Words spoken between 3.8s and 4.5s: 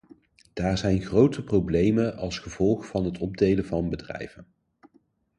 bedrijven.